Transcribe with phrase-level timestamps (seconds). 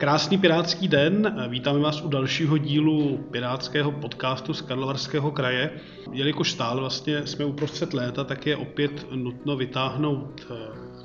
[0.00, 5.70] Krásný pirátský den, vítáme vás u dalšího dílu pirátského podcastu z Karlovarského kraje.
[6.12, 10.54] Jelikož stále vlastně jsme uprostřed léta, tak je opět nutno vytáhnout eh,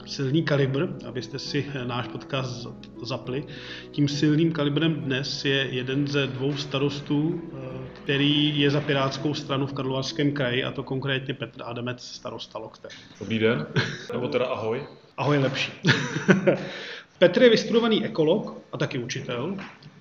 [0.05, 2.67] silný kalibr, abyste si náš podcast
[3.03, 3.43] zapli.
[3.91, 7.57] Tím silným kalibrem dnes je jeden ze dvou starostů, eh,
[8.03, 12.89] který je za Pirátskou stranu v Karlovarském kraji, a to konkrétně Petr Adamec, starosta Lokte.
[13.19, 13.67] Dobrý den,
[14.13, 14.83] nebo teda ahoj.
[15.17, 15.71] Ahoj lepší.
[17.19, 19.57] Petr je vystudovaný ekolog a taky učitel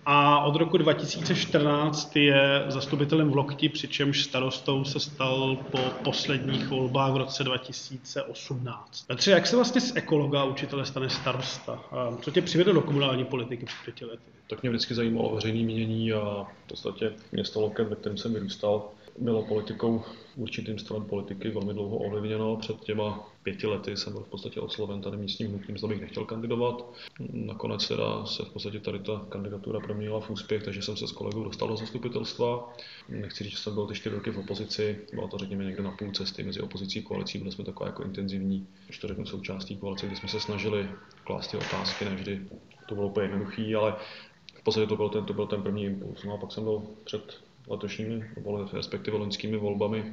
[0.06, 7.12] a od roku 2014 je zastupitelem v Lokti, přičemž starostou se stal po posledních volbách
[7.12, 9.04] v roce 2018.
[9.06, 11.80] Petře, jak se vlastně z ekologa a učitele stane starosta?
[12.22, 14.22] Co tě přivedlo do komunální politiky před pěti lety?
[14.50, 18.88] Tak mě vždycky zajímalo veřejné mínění a v podstatě město Loket, ve kterém jsem vyrůstal,
[19.18, 20.02] bylo politikou,
[20.36, 22.56] určitým stranem politiky velmi dlouho ovlivněno.
[22.56, 26.24] Před těma pěti lety jsem byl v podstatě osloven tady místním hnutím, zda bych nechtěl
[26.24, 26.84] kandidovat.
[27.32, 31.12] Nakonec teda se v podstatě tady ta kandidatura proměnila v úspěch, takže jsem se s
[31.12, 32.72] kolegou dostal do zastupitelstva.
[33.08, 35.90] Nechci říct, že jsem byl ty čtyři roky v opozici, bylo to řekněme někde na
[35.90, 39.76] půl cesty mezi opozicí a koalicí, byli jsme taková jako intenzivní, když to řeknu, součástí
[39.76, 40.88] koalice, kdy jsme se snažili
[41.24, 42.40] klást ty otázky, nevždy
[42.88, 43.94] to bylo úplně jednoduché, ale
[44.54, 46.24] v podstatě to byl ten, to byl ten první impuls.
[46.24, 48.24] No a pak jsem byl před letošními,
[48.72, 50.12] respektive loňskými volbami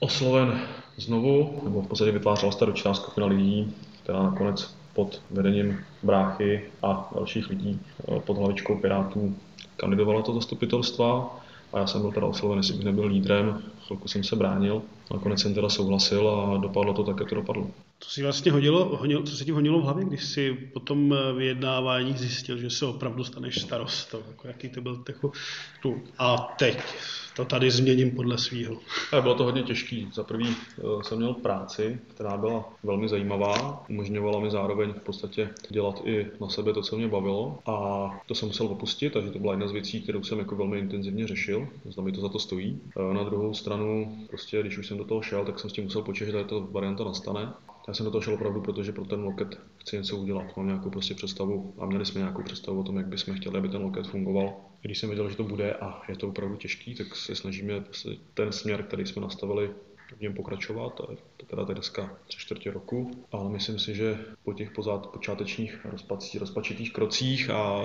[0.00, 0.60] osloven
[0.96, 7.50] znovu, nebo v podstatě vytvářela staročná skupina lidí, která nakonec pod vedením bráchy a dalších
[7.50, 9.36] lidí eh, pod hlavičkou Pirátů
[9.76, 11.38] kandidovala to zastupitelstva.
[11.72, 15.40] A já jsem byl teda osloven, jestli bych nebyl lídrem, chvilku jsem se bránil, nakonec
[15.40, 17.70] jsem teda souhlasil a dopadlo to tak, jak to dopadlo.
[18.00, 21.14] Co si vlastně hodilo, honilo, co se ti honilo v hlavě, když si po tom
[21.14, 24.22] eh, vyjednávání zjistil, že se opravdu staneš starostou?
[24.28, 25.32] Jako jaký to byl jako,
[25.82, 26.78] tu, a teď
[27.36, 28.76] to tady změním podle svýho.
[29.22, 30.08] Bylo to hodně těžký.
[30.14, 33.84] Za prvý eh, jsem měl práci, která byla velmi zajímavá.
[33.88, 37.58] Umožňovala mi zároveň v podstatě dělat i na sebe to, co mě bavilo.
[37.66, 40.78] A to jsem musel opustit, takže to byla jedna z věcí, kterou jsem jako velmi
[40.78, 41.68] intenzivně řešil.
[41.84, 42.80] Zda mi to za to stojí.
[42.96, 43.81] Eh, na druhou stranu,
[44.28, 46.68] prostě když už jsem do toho šel, tak jsem s tím musel počítat, že tato
[46.70, 47.52] varianta nastane.
[47.88, 50.56] Já jsem do toho šel opravdu, protože pro ten loket chci něco udělat.
[50.56, 53.68] Mám nějakou prostě představu a měli jsme nějakou představu o tom, jak bychom chtěli, aby
[53.68, 54.54] ten loket fungoval.
[54.82, 57.84] Když jsem věděl, že to bude a je to opravdu těžký, tak se snažíme
[58.34, 59.70] ten směr, který jsme nastavili,
[60.16, 61.00] v něm pokračovat.
[61.00, 61.06] A
[61.36, 66.38] to teda dneska tři čtvrtě roku, ale myslím si, že po těch pozad, počátečních rozpací,
[66.38, 67.82] rozpačitých krocích a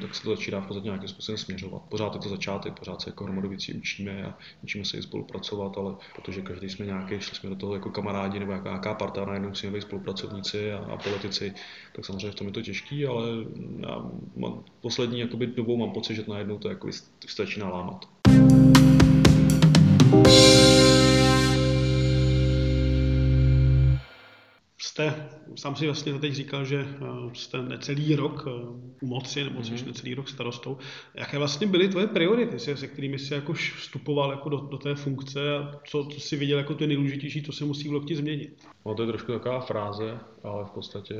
[0.00, 1.82] tak se to začíná v podstatě nějakým způsobem směřovat.
[1.88, 5.78] Pořád je to začátek, pořád se jako hromadu věcí učíme a učíme se i spolupracovat,
[5.78, 9.24] ale protože každý jsme nějaký, šli jsme do toho jako kamarádi nebo jako nějaká parta,
[9.24, 11.54] najednou musíme být spolupracovníci a, a, politici,
[11.92, 13.26] tak samozřejmě v tom je to těžký, ale
[13.80, 16.88] já mám, poslední jakoby, dobou mám pocit, že najednou to jako
[17.36, 18.23] začíná lámat.
[24.94, 28.50] Jste, sám si vlastně teď říkal, že eh, jste necelý rok eh,
[29.02, 29.86] u moci, nebo jsi mm-hmm.
[29.86, 30.78] necelý rok starostou.
[31.14, 35.56] Jaké vlastně byly tvoje priority, se kterými jsi jako vstupoval jako do, do té funkce
[35.56, 38.66] a co, co jsi viděl jako to nejdůležitější, co se musí v Lokti změnit?
[38.86, 41.14] No to je trošku taková fráze, ale v podstatě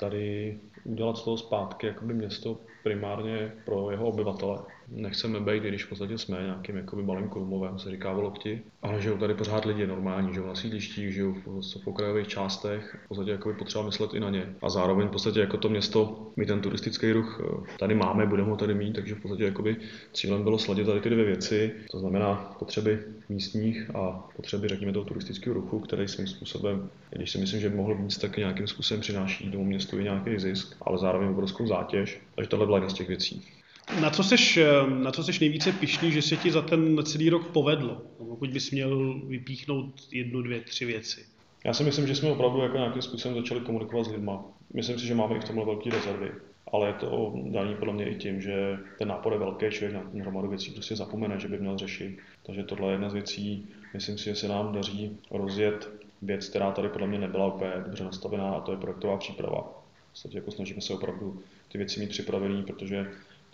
[0.00, 4.58] tady udělat z toho zpátky jakoby město primárně pro jeho obyvatele.
[4.90, 9.16] Nechceme být, když v podstatě jsme nějakým jakoby malým kolumovem, se říká Volokti, ale žijou
[9.16, 13.54] tady pořád lidi normální, žijou na sídlištích, žijou v, v okrajových částech, v podstatě jakoby
[13.54, 14.54] potřeba myslet i na ně.
[14.62, 18.50] A zároveň v podstatě jako to město, my ten turistický ruch eh, tady máme, budeme
[18.50, 19.76] ho tady mít, takže v podstatě jakoby
[20.12, 22.98] cílem bylo sladit tady ty dvě věci, to znamená potřeby
[23.28, 27.76] místních a potřeby, řekněme, toho turistického ruchu, který svým způsobem, když si myslím, že by
[27.76, 32.20] mohl být, tak nějakým způsobem přináší tomu městu i nějaký zisk, ale zároveň obrovskou zátěž.
[32.34, 33.57] Takže tohle byla jedna z těch věcí.
[33.96, 37.48] Na co seš, na co seš nejvíce pišný, že se ti za ten celý rok
[37.52, 38.02] povedlo?
[38.18, 41.26] Pokud bys měl vypíchnout jednu, dvě, tři věci.
[41.64, 44.32] Já si myslím, že jsme opravdu jako nějakým způsobem začali komunikovat s lidmi.
[44.74, 46.30] Myslím si, že máme i v tomhle velké rezervy.
[46.72, 50.22] Ale je to daný podle mě i tím, že ten nápor je velký, člověk na
[50.22, 52.18] hromadu věcí prostě zapomene, že by měl řešit.
[52.46, 53.68] Takže tohle je jedna z věcí.
[53.94, 55.88] Myslím si, že se nám daří rozjet
[56.22, 59.82] věc, která tady podle mě nebyla úplně dobře nastavená, a to je projektová příprava.
[60.30, 61.40] V jako snažíme se opravdu
[61.72, 63.06] ty věci mít připravené, protože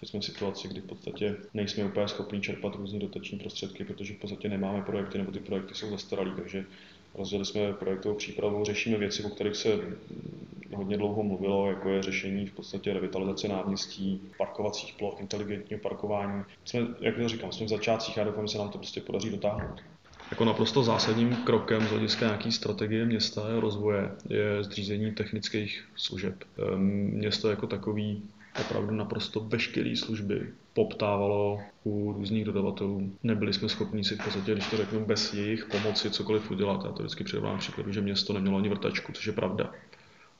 [0.04, 4.14] teď jsme v situaci, kdy v podstatě nejsme úplně schopni čerpat různé dotační prostředky, protože
[4.14, 6.64] v podstatě nemáme projekty nebo ty projekty jsou zastaralé, takže
[7.14, 9.68] rozdělili jsme projektovou přípravu, řešíme věci, o kterých se
[10.74, 16.44] hodně dlouho mluvilo, jako je řešení v podstatě revitalizace náměstí, parkovacích ploch, inteligentního parkování.
[16.64, 19.30] Jsme, jak to říkám, jsme v začátcích a doufám, že se nám to prostě podaří
[19.30, 19.80] dotáhnout.
[20.30, 26.34] Jako naprosto zásadním krokem z hlediska nějaké strategie města a rozvoje je zřízení technických služeb.
[26.58, 26.80] Ehm,
[27.14, 28.22] město jako takový
[28.60, 33.12] opravdu naprosto veškeré služby poptávalo u různých dodavatelů.
[33.22, 36.84] Nebyli jsme schopni si v podstatě, když to řeknu, bez jejich pomoci cokoliv udělat.
[36.84, 39.72] Já to vždycky předávám příkladu, že město nemělo ani vrtačku, což je pravda.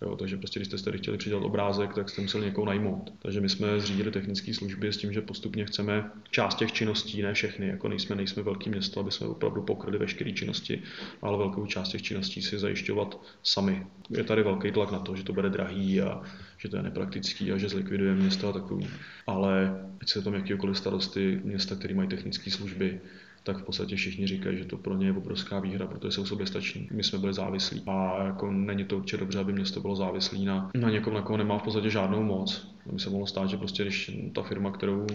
[0.02, 3.12] Jo, takže prostě, když jste tady chtěli přidělat obrázek, tak jste museli někoho najmout.
[3.19, 7.35] Takže my jsme zřídili technické služby s tím, že postupně chceme část těch činností, ne
[7.35, 10.82] všechny, jako nejsme, nejsme velký město, aby jsme opravdu pokryli veškeré činnosti,
[11.23, 13.87] ale velkou část těch činností si zajišťovat sami.
[14.11, 16.23] Je tady velký tlak na to, že to bude drahý a
[16.58, 18.88] že to je nepraktický a že zlikviduje město a takový.
[19.26, 23.00] Ale ať se tam jakýkoliv starosty města, který mají technické služby,
[23.44, 26.88] tak v podstatě všichni říkají, že to pro ně je obrovská výhra, protože jsou soběstační.
[26.93, 30.70] My jsme byli závislí a jako není to určitě dobře, aby město bylo závislé na,
[30.75, 32.75] na někom, na koho nemá v podstatě žádnou moc.
[32.93, 35.06] By se mohlo stát, že prostě když ta firma, kterou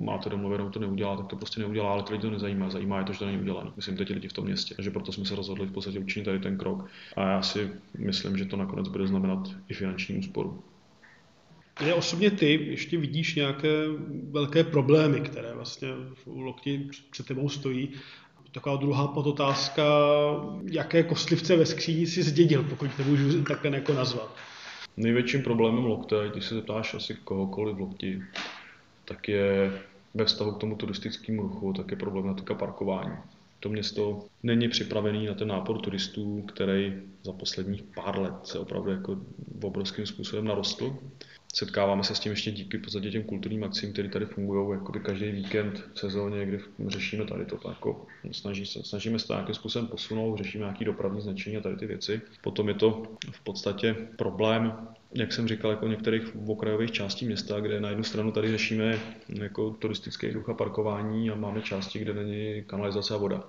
[0.00, 2.70] máte domluvenou, to neudělá, tak to prostě neudělá, ale to lidi to nezajímá.
[2.70, 3.70] Zajímá je to, že to není udělané.
[3.76, 4.74] Myslím teď lidi v tom městě.
[4.74, 6.86] Takže proto jsme se rozhodli v podstatě učinit tady ten krok.
[7.16, 10.62] A já si myslím, že to nakonec bude znamenat i finanční úsporu.
[11.78, 13.68] Kde osobně ty ještě vidíš nějaké
[14.30, 15.88] velké problémy, které vlastně
[16.24, 17.90] v lokti před tebou stojí?
[18.52, 19.82] Taková druhá podotázka,
[20.70, 24.36] jaké kostlivce ve skříni si zdědil, pokud nemůžu takhle jako nazvat?
[24.96, 28.22] Největším problémem lokte, když se zeptáš asi kohokoliv v lokti,
[29.04, 29.72] tak je
[30.14, 33.16] ve vztahu k tomu turistickému ruchu, tak je problematika parkování.
[33.60, 36.92] To město není připravený na ten nápor turistů, který
[37.22, 39.18] za posledních pár let se opravdu jako
[39.62, 40.98] obrovským způsobem narostl
[41.56, 45.30] setkáváme se s tím ještě díky podstatě těm kulturním akcím, které tady fungují jakoby každý
[45.30, 49.88] víkend v sezóně, kdy řešíme tady to jako snaží se, snažíme se to nějakým způsobem
[49.88, 52.20] posunout, řešíme nějaký dopravní značení a tady ty věci.
[52.42, 54.72] Potom je to v podstatě problém
[55.14, 58.98] jak jsem říkal, jako některých okrajových částí města, kde na jednu stranu tady řešíme
[59.28, 63.44] jako turistický ruch a parkování a máme části, kde není kanalizace a voda.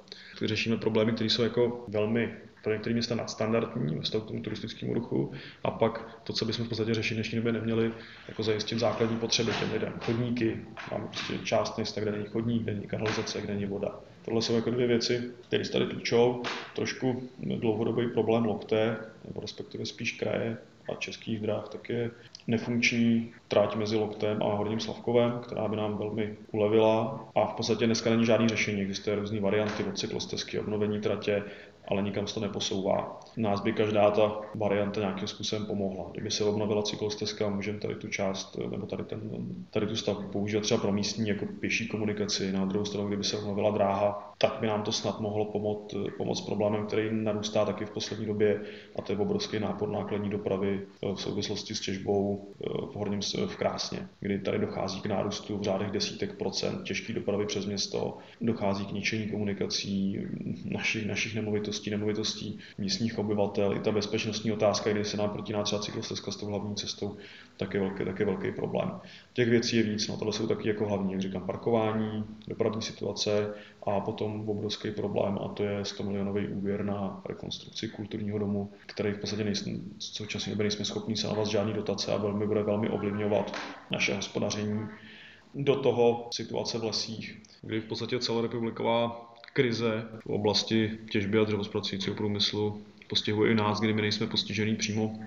[0.46, 2.34] Řešíme problémy, které jsou jako velmi
[2.68, 5.32] pro některé města nadstandardní ve vztahu k tomu turistickému ruchu
[5.64, 7.92] a pak to, co bychom v podstatě řešit v dnešní době neměli,
[8.28, 9.94] jako zajistit základní potřeby těm lidem.
[10.02, 10.58] Chodníky,
[10.92, 14.00] máme prostě část města, kde není chodník, kde není kanalizace, kde není voda.
[14.26, 16.42] Tohle jsou jako dvě věci, které se tady týčou.
[16.76, 20.58] Trošku dlouhodobý problém lokte, nebo respektive spíš kraje
[20.92, 22.12] a českých dráh, tak je
[22.48, 27.28] nefunkční tráť mezi Loktem a Horním Slavkovem, která by nám velmi ulevila.
[27.36, 31.44] A v podstatě dneska není žádný řešení, existuje různé varianty od cyklostezky, obnovení tratě,
[31.88, 33.20] ale nikam se to neposouvá.
[33.38, 36.10] Nás by každá ta varianta nějakým způsobem pomohla.
[36.12, 39.22] Kdyby se obnovila cyklostezka, můžeme tady tu část, nebo tady, ten,
[39.70, 42.52] tady tu stavbu používat třeba pro místní jako pěší komunikaci.
[42.52, 46.42] Na druhou stranu, kdyby se obnovila dráha, tak by nám to snad mohlo pomoct, pomoct
[46.42, 48.62] problémem, který narůstá taky v poslední době,
[48.96, 53.56] a to je obrovský nápor nákladní dopravy v souvislosti s těžbou eh, v Horním v
[53.56, 58.86] Krásně, kdy tady dochází k nárůstu v řádech desítek procent těžké dopravy přes město, dochází
[58.86, 60.20] k ničení komunikací
[60.66, 63.76] našich, našich nemovitostí nemovitostí, nemovitostí místních obyvatel.
[63.76, 67.18] I ta bezpečnostní otázka, kdy se nám protíná třeba cyklostezka s tou hlavní cestou,
[67.58, 68.92] tak je velký, tak je velký problém.
[69.34, 73.54] Těch věcí je víc, no tohle jsou taky jako hlavní, jak říkám, parkování, dopravní situace
[73.84, 79.12] a potom obrovský problém a to je 100 milionový úvěr na rekonstrukci kulturního domu, který
[79.14, 82.64] v podstatě nejsme, v současné době nejsme schopni se navazat žádný dotace a velmi bude
[82.64, 83.58] velmi ovlivňovat
[83.92, 84.88] naše hospodaření
[85.56, 92.16] do toho situace v lesích, kdy v podstatě celorepubliková krize v oblasti těžby a dřevospracujícího
[92.16, 95.20] průmyslu postihuje i nás, kdy my nejsme postižený přímo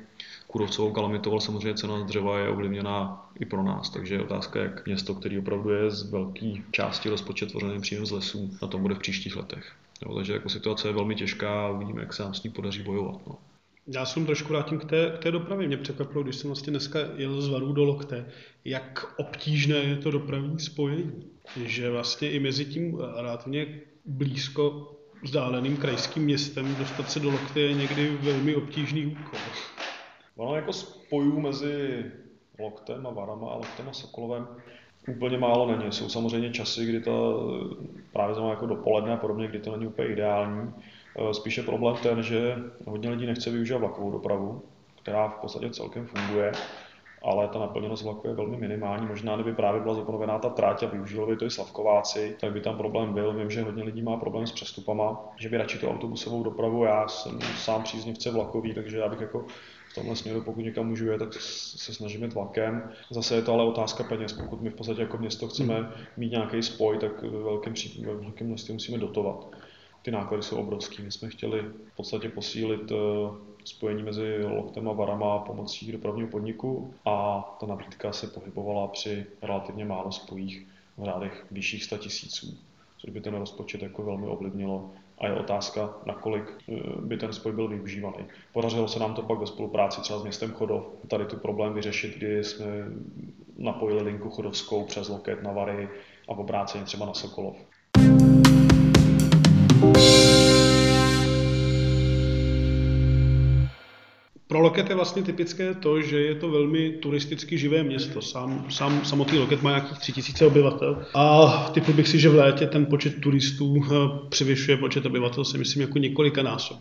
[0.46, 3.90] kůrovcovou kalamitou, ale samozřejmě cena dřeva je ovlivněná i pro nás.
[3.90, 8.10] Takže je otázka, jak město, který opravdu je z velké části rozpočet tvořený příjem z
[8.10, 9.72] lesů, na tom bude v příštích letech.
[10.06, 12.82] Jo, takže jako situace je velmi těžká a uvidíme, jak se nám s ní podaří
[12.82, 13.26] bojovat.
[13.26, 13.38] No.
[13.86, 15.66] Já jsem trošku vrátím k té, k té dopravě.
[15.66, 18.26] Mě překvapilo, když jsem vlastně dneska jel z Varů do Lokte,
[18.64, 21.24] jak obtížné je to dopravní spojení.
[21.64, 24.92] Že vlastně i mezi tím relativně blízko
[25.22, 29.40] vzdáleným krajským městem dostat se do Lokty je někdy velmi obtížný úkol.
[30.36, 32.04] Ono jako spojů mezi
[32.58, 34.46] Loktem a Varama a Loktem a Sokolovem
[35.08, 35.92] úplně málo není.
[35.92, 37.46] Jsou samozřejmě časy, kdy to
[38.12, 40.74] právě znamená jako dopoledne a podobně, kdy to není úplně ideální.
[41.18, 44.62] E, spíše problém ten, že hodně lidí nechce využívat vlakovou dopravu,
[45.02, 46.52] která v podstatě celkem funguje
[47.22, 49.06] ale ta naplněnost vlaku je velmi minimální.
[49.06, 52.60] Možná, kdyby právě byla zaponovená ta tráť a využili by to i Slavkováci, tak by
[52.60, 53.32] tam problém byl.
[53.32, 56.84] Vím, že hodně lidí má problém s přestupama, že by radši tu autobusovou dopravu.
[56.84, 59.44] Já jsem sám příznivce vlakový, takže já bych jako
[59.90, 62.90] v tomhle směru, pokud někam můžu jet, tak se snažíme tlakem.
[63.10, 64.32] Zase je to ale otázka peněz.
[64.32, 65.88] Pokud my v podstatě jako město chceme hmm.
[66.16, 67.74] mít nějaký spoj, tak ve velkém,
[68.06, 69.46] ve velkém množství musíme dotovat.
[70.02, 71.02] Ty náklady jsou obrovské.
[71.02, 71.60] My jsme chtěli
[71.92, 78.12] v podstatě posílit eh, spojení mezi Loktem a Varama pomocí dopravního podniku a ta nabídka
[78.12, 80.66] se pohybovala při relativně málo spojích
[80.98, 82.58] v řádech vyšších 100 tisíců,
[82.98, 84.90] což by ten rozpočet jako velmi ovlivnilo
[85.20, 88.24] a je otázka, nakolik eh, by ten spoj byl využívaný.
[88.52, 92.16] Podařilo se nám to pak ve spolupráci třeba s městem Chodov tady tu problém vyřešit,
[92.16, 92.66] kdy jsme
[93.58, 95.88] napojili linku chodovskou přes Loket na Vary
[96.28, 97.56] a obráceně třeba na Sokolov.
[104.50, 108.22] Pro Loket je vlastně typické to, že je to velmi turisticky živé město.
[108.22, 112.66] Sám, sám samotný Loket má nějakých 3000 obyvatel a typu bych si, že v létě
[112.66, 113.94] ten počet turistů eh,
[114.28, 116.78] převyšuje počet obyvatel, si myslím, jako několika násob.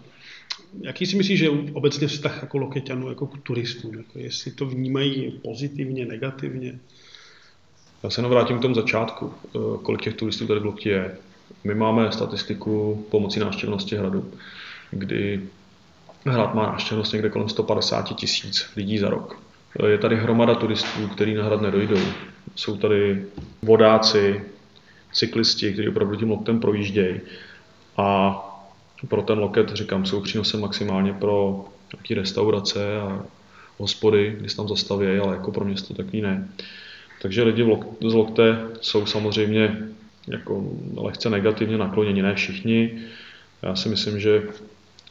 [0.82, 3.96] Jaký si myslíš, že je obecně vztah jako Lokeťanů jako k turistům?
[3.96, 6.80] Jako jestli to vnímají pozitivně, negativně?
[8.04, 11.18] Já se jenom vrátím k tomu začátku, eh, kolik těch turistů tady v Lokti je.
[11.64, 14.32] My máme statistiku pomocí návštěvnosti hradu,
[14.92, 15.42] kdy
[16.26, 19.40] hrad má návštěvnost někde kolem 150 tisíc lidí za rok.
[19.88, 22.00] Je tady hromada turistů, kteří na hrad nedojdou.
[22.56, 23.26] Jsou tady
[23.62, 24.42] vodáci,
[25.14, 27.20] cyklisti, kteří opravdu tím loktem projíždějí.
[27.98, 28.36] A
[29.08, 33.24] pro ten loket, říkám, jsou přínosem maximálně pro nějaké restaurace a
[33.78, 36.48] hospody, když tam zastaví, ale jako pro město takový ne.
[37.22, 39.78] Takže lidi z Lokte jsou samozřejmě
[40.28, 40.64] jako
[40.98, 43.02] lehce negativně nakloněni, ne všichni.
[43.62, 44.44] Já si myslím, že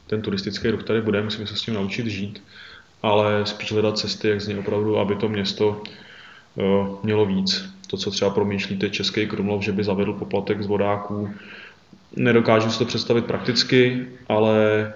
[0.09, 2.43] ten turistický ruch tady bude, musíme se s tím naučit žít,
[3.03, 5.83] ale spíš hledat cesty, jak z něj opravdu, aby to město
[6.55, 7.65] uh, mělo víc.
[7.87, 11.31] To, co třeba promýšlíte Český Krumlov, že by zavedl poplatek z vodáků,
[12.17, 14.93] nedokážu si to představit prakticky, ale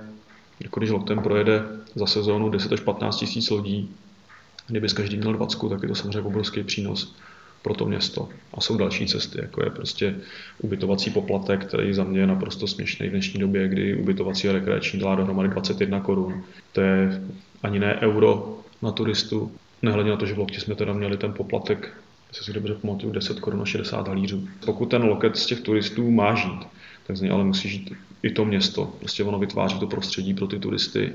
[0.61, 1.63] jako když Loktem projede
[1.95, 3.91] za sezónu 10 až 15 tisíc lodí,
[4.67, 7.15] kdyby z každý měl 20, tak je to samozřejmě obrovský přínos
[7.63, 8.29] pro to město.
[8.55, 10.15] A jsou další cesty, jako je prostě
[10.59, 14.99] ubytovací poplatek, který za mě je naprosto směšný v dnešní době, kdy ubytovací a rekreační
[14.99, 16.45] dělá dohromady 21 korun.
[16.73, 17.23] To je
[17.63, 19.53] ani ne euro na turistu,
[19.83, 21.95] nehledě na to, že v Lokti jsme teda měli ten poplatek,
[22.29, 24.49] jestli si dobře pamatuju, 10 korun na 60 halířů.
[24.67, 26.61] Pokud ten loket z těch turistů má žít,
[27.07, 27.93] tak z něj ale musí žít
[28.23, 28.95] i to město.
[28.99, 31.13] Prostě ono vytváří to prostředí pro ty turisty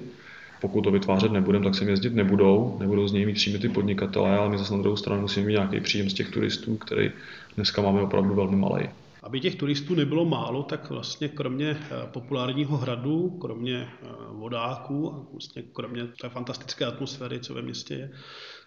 [0.61, 4.37] pokud to vytvářet nebudeme, tak sem jezdit nebudou, nebudou z něj mít příjmy ty podnikatelé,
[4.37, 7.11] ale my zase na druhou stranu musíme mít nějaký příjem z těch turistů, který
[7.55, 8.89] dneska máme opravdu velmi malý.
[9.23, 15.31] Aby těch turistů nebylo málo, tak vlastně kromě eh, populárního hradu, kromě eh, vodáků a
[15.31, 18.11] vlastně kromě té fantastické atmosféry, co ve městě je,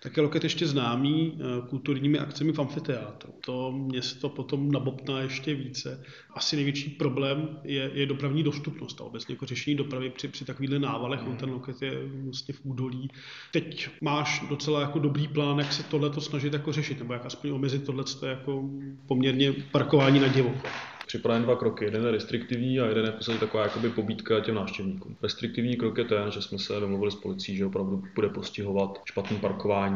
[0.03, 3.33] tak je Loket ještě známý eh, kulturními akcemi v amfiteátru.
[3.45, 6.03] To město potom nabopná ještě více.
[6.35, 10.79] Asi největší problém je, je dopravní dostupnost a obecně jako řešení dopravy při, při takovýchhle
[10.79, 11.21] návalech.
[11.27, 11.93] On ten Loket je
[12.25, 13.11] vlastně v údolí.
[13.53, 17.51] Teď máš docela jako dobrý plán, jak se tohle snažit jako řešit, nebo jak aspoň
[17.51, 18.71] omezit tohle jako
[19.07, 20.69] poměrně parkování na divoko
[21.11, 21.85] připraven dva kroky.
[21.85, 25.17] Jeden je restriktivní a jeden je v taková jakoby pobídka těm návštěvníkům.
[25.23, 29.37] Restriktivní krok je ten, že jsme se domluvili s policií, že opravdu bude postihovat špatné
[29.37, 29.90] parkování,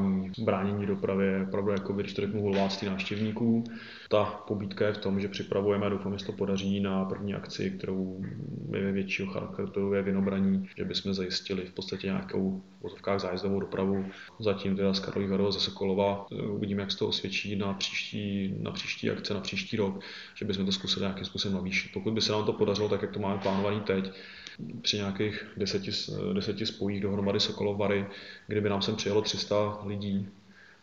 [0.44, 2.52] bránění dopravy, opravdu jako když to řeknu
[2.86, 3.64] návštěvníků.
[4.08, 8.24] Ta pobídka je v tom, že připravujeme, doufám, že to podaří na první akci, kterou
[8.76, 14.04] je většího charakteru je vinobraní, že bychom zajistili v podstatě nějakou vozovkách zájezdovou dopravu.
[14.40, 18.70] Zatím teda z Karlových Varova ze Sokolova uvidíme, jak se to osvědčí na příští, na
[18.70, 20.00] příští akce, na příští rok,
[20.34, 21.90] že bychom to zkusili nějakým způsobem navýšit.
[21.92, 24.10] Pokud by se nám to podařilo, tak jak to máme plánovaný teď,
[24.82, 25.90] při nějakých deseti,
[26.34, 28.06] deseti spojích dohromady Sokolovary,
[28.46, 30.28] kdyby nám sem přijelo 300 lidí,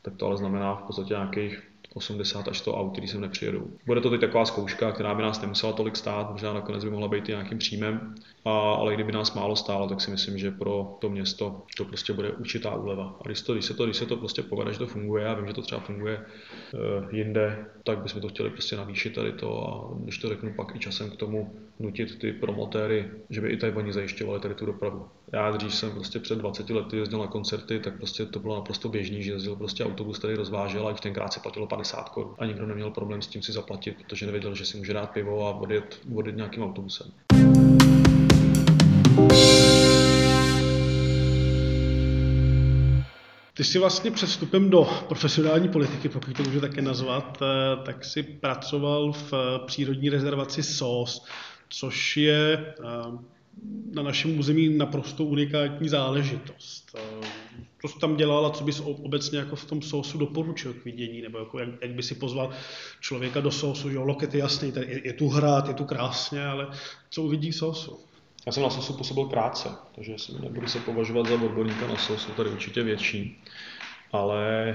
[0.02, 3.68] tak to ale znamená v podstatě nějakých 80 až 100 aut, který sem nepřijedou.
[3.86, 7.08] Bude to teď taková zkouška, která by nás nemusela tolik stát, možná nakonec by mohla
[7.08, 10.98] být i nějakým příjmem, a, ale kdyby nás málo stálo, tak si myslím, že pro
[11.02, 13.16] to město to prostě bude určitá úleva.
[13.22, 15.34] A když, to, když, se, to, když se to prostě povede, že to funguje, já
[15.34, 16.26] vím, že to třeba funguje
[16.74, 20.76] uh, jinde, tak bychom to chtěli prostě navýšit tady to a když to řeknu pak
[20.76, 24.66] i časem k tomu nutit ty promotéry, že by i tady oni zajišťovali tady tu
[24.66, 25.06] dopravu.
[25.34, 28.90] Já dřív jsem prostě před 20 lety jezdil na koncerty, tak prostě to bylo naprosto
[28.90, 31.81] běžný, že jezdil prostě autobus, který rozvážel a už tenkrát se platilo 50
[32.12, 32.36] korun.
[32.40, 35.48] A nikdo neměl problém s tím si zaplatit, protože nevěděl, že si může dát pivo
[35.48, 37.12] a odjet, odjet nějakým autobusem.
[43.54, 48.06] Ty jsi vlastně před vstupem do profesionální politiky, pokud to můžu také nazvat, eh, tak
[48.06, 49.34] si pracoval v
[49.66, 51.26] přírodní rezervaci SOS,
[51.70, 52.84] což je eh,
[53.92, 56.98] na našem území naprosto unikátní záležitost.
[57.82, 61.22] Co jsi tam dělal a co bys obecně jako v tom sousu doporučil k vidění,
[61.22, 62.50] nebo jako jak, jak by si pozval
[63.00, 65.86] člověka do sousu, že jo, loket je jasný, tady je, je tu hrát, je tu
[65.86, 66.68] krásně, ale
[67.10, 68.00] co uvidí v sousu?
[68.46, 72.32] Já jsem na sosu působil krátce, takže nebudu se považovat za odborníka na sos, jsou
[72.32, 73.44] tady určitě větší,
[74.12, 74.70] ale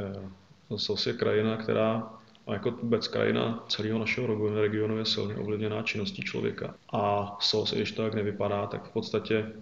[0.00, 2.12] eh, sos je krajina, která
[2.46, 6.74] a jako vůbec krajina celého našeho regionu je silně ovlivněná činností člověka.
[6.92, 9.52] A sos, i když to tak nevypadá, tak v podstatě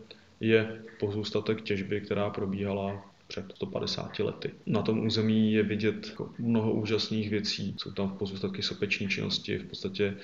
[0.40, 4.50] je pozůstatek těžby, která probíhala před 150 lety.
[4.66, 7.74] Na tom území je vidět jako mnoho úžasných věcí.
[7.78, 10.16] Jsou tam pozůstatky sopeční činnosti, v podstatě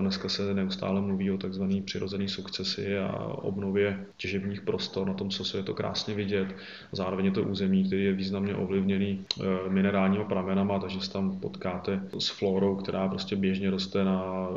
[0.00, 5.06] Dneska se neustále mluví o takzvané přirozené sukcesi a obnově těžebních prostor.
[5.06, 6.48] Na tom co je to krásně vidět.
[6.92, 9.24] Zároveň je to území, který je významně ovlivněný
[9.68, 14.48] minerálními pramenama, takže se tam potkáte s florou, která prostě běžně roste na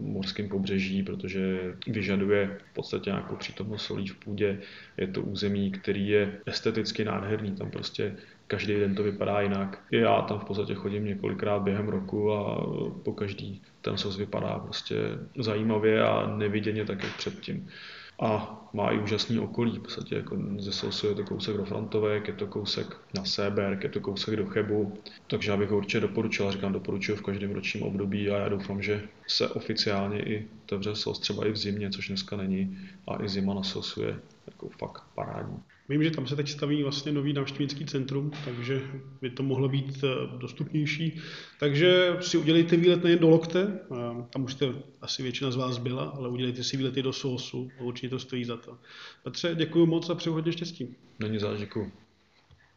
[0.00, 4.58] morském pobřeží, protože vyžaduje v podstatě nějakou přítomnost solí v půdě.
[4.96, 9.82] Je to území, který je esteticky nádherný, tam prostě každý den to vypadá jinak.
[9.90, 12.66] Já tam v podstatě chodím několikrát během roku a
[13.02, 14.96] po každý ten sos vypadá prostě
[15.38, 17.68] zajímavě a neviděně tak, jak předtím.
[18.22, 22.28] A má i úžasný okolí, v podstatě jako ze Sosu je to kousek do Frontovek,
[22.28, 26.00] je to kousek na Séberg, je to kousek do Chebu, takže já bych ho určitě
[26.00, 30.96] doporučil, říkám doporučuji v každém ročním období a já doufám, že se oficiálně i otevře
[30.96, 34.68] Sos třeba i v zimě, což dneska není a i zima na Sosu je jako
[34.68, 35.58] fakt parádní.
[35.88, 38.82] Vím, že tam se teď staví vlastně nový návštěvnický centrum, takže
[39.20, 41.20] by to mohlo být eh, dostupnější.
[41.60, 43.78] Takže si udělejte výlet nejen do Lokte,
[44.30, 48.08] tam už jste asi většina z vás byla, ale udělejte si výlety do Sousu, určitě
[48.08, 48.78] to stojí za to.
[49.22, 50.96] Petře, děkuji moc a přeju hodně štěstí.
[51.18, 51.92] Není záž, děkuji.